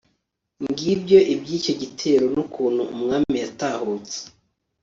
[0.69, 4.19] ngibyo iby'icyo gitero n'ukuntu umwami yatahutse